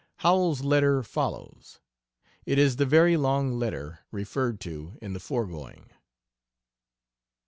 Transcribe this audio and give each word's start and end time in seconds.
Howells's 0.15 0.63
letter 0.65 1.03
follows. 1.03 1.79
It 2.47 2.57
is 2.57 2.77
the 2.77 2.87
"very 2.87 3.17
long 3.17 3.51
letter" 3.51 3.99
referred 4.11 4.59
to 4.61 4.97
in 4.99 5.13
the 5.13 5.19
foregoing. 5.19 5.91